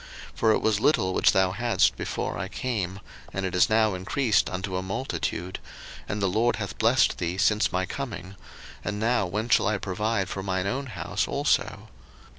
[0.31, 3.01] 01:030:030 For it was little which thou hadst before I came,
[3.31, 5.59] and it is now increased unto a multitude;
[6.09, 8.33] and the LORD hath blessed thee since my coming:
[8.83, 11.89] and now when shall I provide for mine own house also?